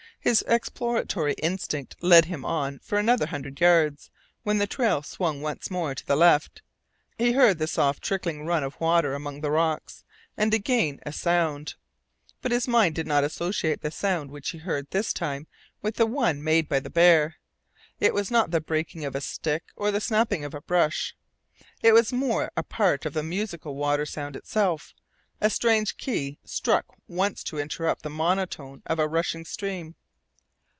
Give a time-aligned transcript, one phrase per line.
[0.23, 4.11] His exploratory instinct led him on for another hundred yards,
[4.43, 6.61] when the trail swung once more to the left.
[7.17, 10.03] He heard the swift trickling run of water among rocks,
[10.37, 11.73] and again a sound.
[12.43, 15.47] But his mind did not associate the sound which he heard this time
[15.81, 17.37] with the one made by the bear.
[17.99, 21.15] It was not the breaking of a stick or the snapping of brush.
[21.81, 24.93] It was more a part of the musical water sound itself,
[25.41, 29.95] a strange key struck once to interrupt the monotone of a rushing stream.